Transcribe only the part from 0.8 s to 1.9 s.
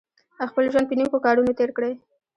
په نېکو کارونو تېر